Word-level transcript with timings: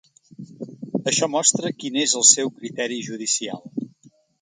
Això 1.11 1.29
mostra 1.35 1.71
quin 1.83 2.01
és 2.07 2.17
el 2.23 2.27
seu 2.33 2.53
criteri 2.59 3.01
judicial. 3.13 3.67